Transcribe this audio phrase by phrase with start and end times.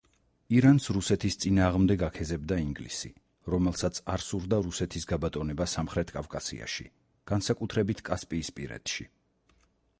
[0.59, 3.11] ირანს რუსეთის წინააღმდეგ აქეზებდა ინგლისი,
[3.55, 6.89] რომელსაც არ სურდა რუსეთის გაბატონება სამხრეთ კავკასიაში,
[7.33, 9.11] განსაკუთრებით, კასპიისპირეთში.